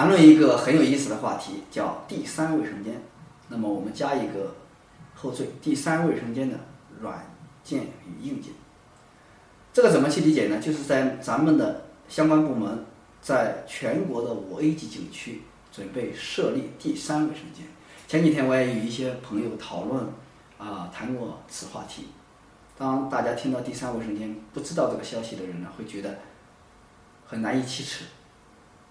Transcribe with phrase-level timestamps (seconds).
[0.00, 3.02] 谈论一个很有意思的话题，叫第三卫生间。
[3.48, 4.54] 那么我们加一个
[5.14, 6.58] 后缀，第三卫生间的
[7.02, 7.30] 软
[7.62, 8.50] 件与硬件。
[9.74, 10.58] 这个怎么去理解呢？
[10.58, 12.82] 就是在咱们的相关部门，
[13.20, 17.66] 在全国的五 A 级景区准备设立第三卫生间。
[18.08, 20.06] 前几天我也与一些朋友讨论，
[20.56, 22.06] 啊，谈过此话题。
[22.78, 26.20] 当大家听到第三卫生间不知道这个消息的人呢，会觉得
[27.26, 28.06] 很难以启齿，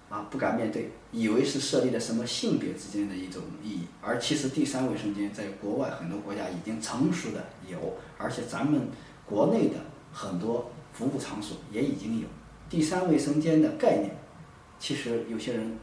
[0.09, 3.88] 啊，不敢面对，以为是设立了什么性别之间的一种意义。
[4.02, 8.88] 而其实第三卫生间在国外很多国家已经成熟的有，而且咱们
[9.26, 9.76] 国内的
[10.12, 12.27] 很多服务场所也已经有
[12.70, 14.16] 第三卫生间的概念。
[14.80, 15.77] 其实有些人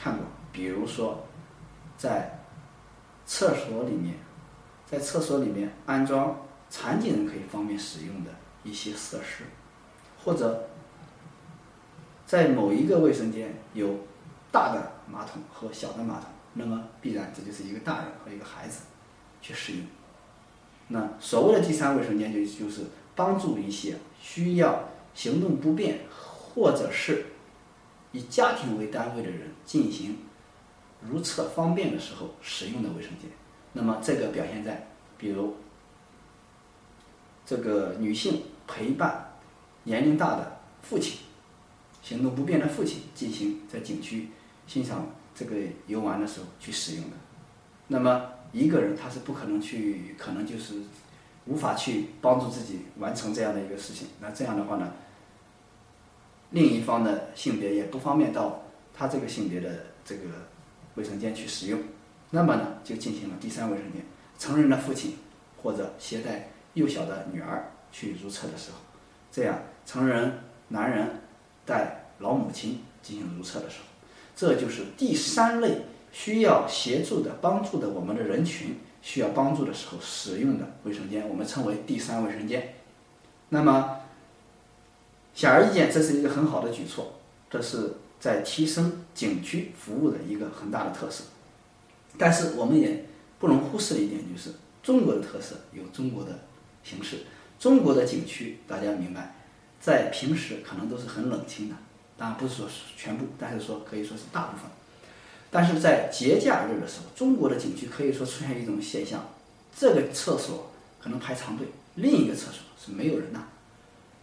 [0.00, 1.24] 看过，比如说
[1.96, 2.34] 在。
[3.30, 4.14] 厕所里面，
[4.86, 6.34] 在厕所里面安装
[6.70, 8.30] 残疾人可以方便使用的
[8.64, 9.44] 一些设施，
[10.24, 10.66] 或者
[12.28, 13.88] 在某一个卫生间有
[14.52, 18.82] 大的马桶和小的马桶，那么必然这就是一个大人和一个孩子
[19.40, 19.86] 去使用。
[20.88, 22.82] 那所谓的第三卫生间就就是
[23.16, 26.00] 帮助一些需要行动不便
[26.54, 27.24] 或者是
[28.12, 30.18] 以家庭为单位的人进行。
[31.00, 33.30] 如厕方便的时候使用的卫生间，
[33.72, 35.56] 那么这个表现在，比如
[37.46, 39.32] 这个女性陪伴
[39.84, 41.20] 年龄大的父亲，
[42.08, 44.28] 行动不便的父亲进行在景区
[44.66, 45.56] 欣赏这个
[45.86, 47.16] 游玩的时候去使用的。
[47.88, 50.76] 那么一个人他是不可能去，可能就是
[51.44, 54.08] 无法去帮助自己完成这样的一个事情。
[54.22, 54.90] 那这样的话呢，
[56.52, 58.62] 另一方的性别也不方便到
[58.94, 60.22] 他这个性别的这个。
[60.94, 61.78] 卫生间去使用，
[62.30, 64.02] 那么呢，就进行了第三卫生间。
[64.36, 65.16] 成人的父亲
[65.62, 68.78] 或者携带幼小的女儿去如厕的时候，
[69.30, 71.08] 这样成人男人
[71.68, 73.84] 带老母亲进行如厕的时候，
[74.34, 82.74] 这就是第三类需要协助的、帮助的我们的人群需要帮助的时候使用的卫生间，我们称为第三卫生间。
[83.50, 84.00] 那么
[85.34, 87.12] 显而易见，这是一个很好的举措，
[87.50, 87.94] 这是。
[88.20, 91.22] 在提升景区服务的一个很大的特色，
[92.18, 93.04] 但是我们也
[93.38, 94.50] 不能忽视的一点就是
[94.82, 96.40] 中国的特色有中国的
[96.82, 97.18] 形式。
[97.60, 99.36] 中国的景区大家明白，
[99.80, 101.74] 在平时可能都是很冷清的，
[102.16, 104.66] 当然不是说全部，但是说可以说是大部分。
[105.50, 109.24] 但是在节假日的时候，中国的景区可以说出现一种现象：
[109.74, 113.40] 这个厕所可能排长队，另一个厕所是没有人的。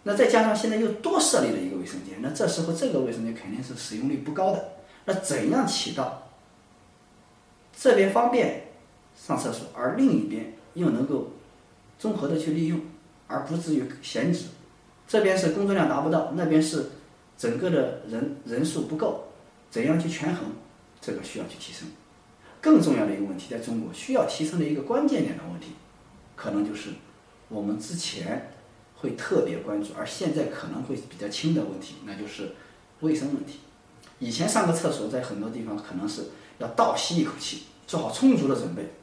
[0.04, 4.74] 那再加上现在又多设立了一个卫生间，那这时候这个卫生间肯定是使用率不高的。
[5.06, 6.30] 那怎样起到
[7.76, 8.68] 这边方便
[9.20, 11.32] 上厕所，而另一边又能够
[11.98, 12.82] 综合的去利用，
[13.28, 14.46] 而不至于闲置？
[15.08, 16.92] 这边是工作量达不到，那边是
[17.38, 19.26] 整个的人人数不够，
[19.70, 20.46] 怎样去权衡？
[21.00, 21.88] 这个需要去提升。
[22.62, 25.74] 更重要的一个问题，在中国需要提升的一个关键点的问题，
[26.36, 26.90] 可能就是
[27.50, 28.52] 我们之前。
[28.98, 32.54] 会特别关注，而现在可能会比较轻的问题，那就是
[33.02, 33.60] 卫生问题。
[34.20, 36.30] 以前上个厕所，在很多地方可能是
[36.60, 38.94] 要倒吸一口气，做好充足的准备，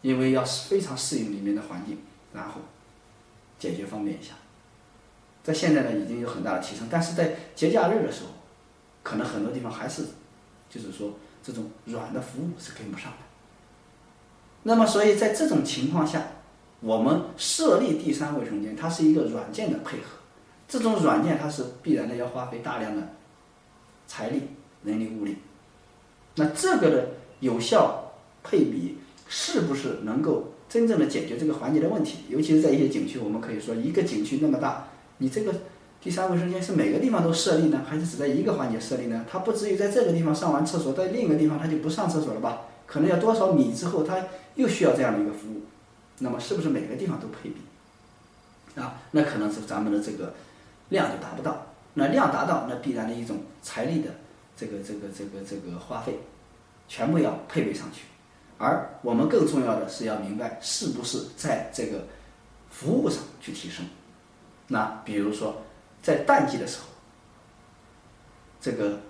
[0.00, 1.98] 因为要非常适应里面的环境，
[2.32, 2.62] 然后
[3.58, 4.32] 解决方便一下。
[5.44, 8.30] 在现在呢，已经有很大的提升，但是在节假日的时候，
[9.04, 10.02] 可能很多地方还是
[10.68, 13.18] 就是说这种软的服务是跟不上的。
[14.64, 16.22] 那么，所以在这种情况下。
[16.80, 20.18] 我们设立第三卫生间，它是一个软件的配合，
[20.68, 23.08] 这种软件它是必然的要花费大量的
[24.06, 24.42] 财力、
[24.82, 25.36] 人力、物力。
[26.34, 27.08] 那这个的
[27.40, 28.12] 有效
[28.42, 32.18] 配比是不是能够真正的解决这个环节的问题？
[32.28, 34.88] 尤其是在一些景区，我们可以说一个景区那么大，
[35.18, 35.54] 你这个
[36.00, 39.24] 第三卫生间是每个地方都设立呢，还是只在一个环节设立呢？
[39.30, 42.62] 它不至于在这个地方上完厕所，在另一个地方它就不上厕所了吧？
[42.86, 44.24] 可能要多少米之后，它
[44.56, 45.62] 又需要这样的一个服务。
[46.18, 48.80] 那么是不是每个地方都配比？
[48.80, 50.34] 啊，那可能是咱们的这个
[50.90, 51.66] 量就达不到。
[51.94, 54.10] 那量达到，那必然的一种财力的
[54.56, 56.18] 这个这个这个这个花费，
[56.88, 58.02] 全部要配备上去。
[58.58, 62.06] 而我们更重要的是要明白，是不是在这个
[62.68, 63.86] 服务上去提升。
[64.68, 65.62] 那比如说
[66.02, 66.86] 在淡季的时候，
[68.60, 69.00] 这个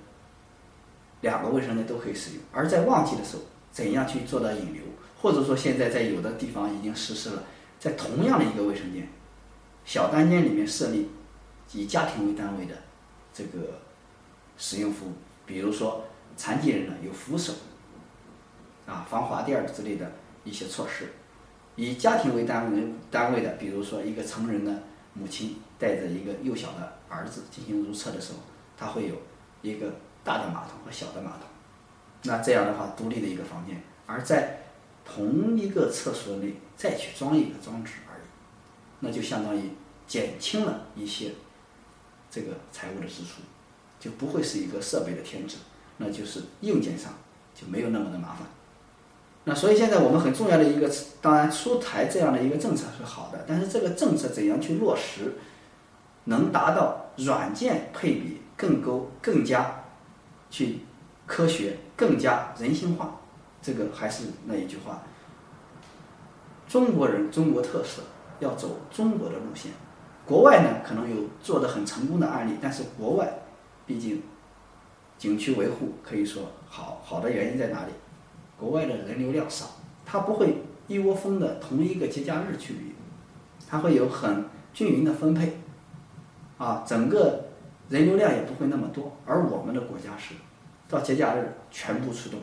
[1.21, 4.83] 两个卫生间都可以使用；而在旺季的时候，怎样去做到引流？
[5.21, 7.43] 或者说，现在在有的地方已经实施了，
[7.79, 9.09] 在同样的一个卫生间
[9.85, 11.09] 小单间里面设立
[11.73, 12.75] 以家庭为单位的
[13.33, 13.81] 这个
[14.59, 15.13] 使用服务，
[15.47, 16.05] 比如说
[16.37, 17.55] 残疾人呢有扶手
[18.87, 20.13] 啊、防滑垫之类的
[20.45, 21.07] 一些措施；
[21.77, 24.83] 以家庭为单位单位的，比如说一个成人的
[25.15, 28.41] 母亲带着一个幼小的儿子进行如厕的时候，
[28.77, 29.15] 他会有
[29.63, 31.47] 一个大的马桶和小的马桶，
[32.25, 34.59] 那这样的话，独立的一个房间，而在
[35.05, 38.23] 同一个厕所内再去装一个装置而已，
[39.01, 39.71] 那就相当于
[40.07, 41.33] 减轻了一些
[42.31, 43.41] 这个财务的支出，
[44.01, 45.59] 就不会是一个设备的添置，
[45.99, 47.13] 那就是硬件上
[47.55, 48.47] 就没有那么的麻烦。
[49.47, 55.35] 那所以现在我们很重要的一个，当然出台这样的一个政策是好的，但是这个政策怎样去落实，
[56.25, 59.85] 能达到软件配比更高、更加
[60.49, 60.81] 去
[61.27, 63.21] 科学、更加人性化，
[63.61, 65.03] 这个还是那一句话：
[66.67, 68.03] 中国人中国特色，
[68.41, 69.73] 要走中国的路线。
[70.25, 73.43] 国外呢可能有做的很成功的案例，但是国外
[73.85, 74.23] 毕竟
[75.19, 77.93] 景区维护可以说好，好的原因在哪里？
[78.59, 79.67] 国外的人流量少，
[80.07, 82.95] 它不会一窝蜂的同一个节假日去旅游，
[83.69, 85.59] 它会有很均匀的分配，
[86.59, 87.47] 啊，整个
[87.89, 89.17] 人流量也不会那么多。
[89.27, 90.35] 而我们的国家是，
[90.89, 92.41] 到节假日全部出动，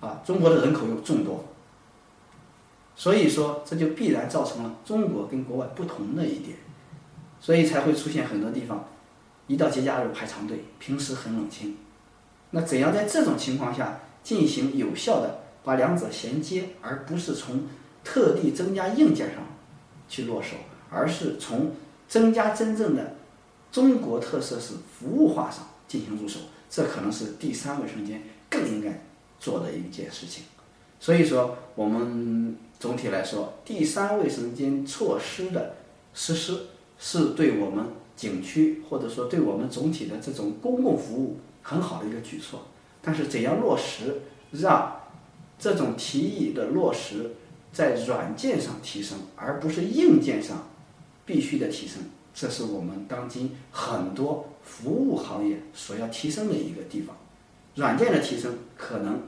[0.00, 1.44] 啊，中国的人口又众多，
[2.94, 6.56] 所以说这就必然造成了中国跟国外不同的一点，
[7.40, 8.84] 所以才会出现很多地方，
[9.46, 11.76] 一到节假日排长队，平时很冷清。
[12.50, 14.00] 那怎样在这种情况下？
[14.22, 17.66] 进行有效的把两者衔接，而不是从
[18.04, 19.44] 特地增加硬件上
[20.08, 20.56] 去落手，
[20.90, 21.72] 而是从
[22.08, 23.16] 增加真正的
[23.70, 29.02] 中国特色是服务化上进行入手，这可能是第三卫生间更应该
[29.40, 30.44] 做的一件事情。
[31.00, 35.74] 所以说，我们总体来说，第三卫生间措施的
[36.14, 36.66] 实施
[36.98, 42.60] 是对我们景区或者说对我们总体的这种公共服务很好的一个举措。
[43.02, 44.22] 但是怎样落实，
[44.52, 45.00] 让
[45.58, 47.32] 这种提议的落实
[47.72, 50.68] 在软件上提升，而不是硬件上
[51.26, 52.02] 必须的提升，
[52.32, 57.16] 这是我们当今很多服务行业所要提升的一个地方。
[57.74, 59.22] 软件的提升可能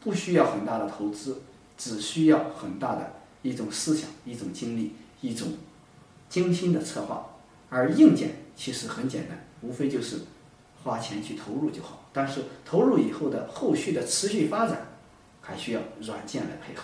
[0.00, 1.42] 不需要很大的投资，
[1.78, 3.12] 只需要很大的
[3.42, 5.48] 一种思想、一种精力、一种
[6.28, 7.24] 精心的策划，
[7.70, 10.18] 而硬件其实很简单，无非就是
[10.84, 12.08] 花钱去投入就好。
[12.12, 14.86] 但是投入以后的后续的持续发展，
[15.40, 16.82] 还需要软件来配合。